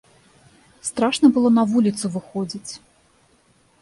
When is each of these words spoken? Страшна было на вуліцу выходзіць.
Страшна 0.87 1.29
было 1.35 1.49
на 1.57 1.63
вуліцу 1.73 2.05
выходзіць. 2.17 2.71